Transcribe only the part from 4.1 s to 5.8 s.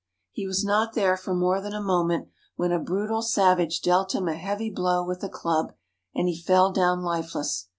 him a heavy blow with a club,